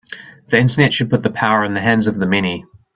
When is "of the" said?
2.07-2.25